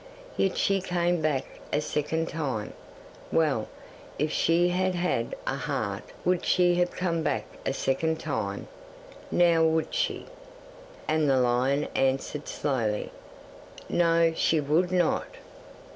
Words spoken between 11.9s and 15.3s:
answered slowly, "No, she would not."